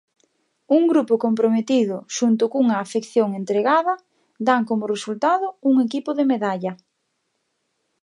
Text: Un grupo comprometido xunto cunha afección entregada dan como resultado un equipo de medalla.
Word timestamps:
Un 0.77 0.81
grupo 0.91 1.13
comprometido 1.25 1.97
xunto 2.15 2.43
cunha 2.53 2.77
afección 2.83 3.29
entregada 3.41 3.93
dan 4.47 4.61
como 4.69 4.91
resultado 4.95 5.47
un 5.69 5.75
equipo 5.85 6.09
de 6.17 6.25
medalla. 6.33 6.73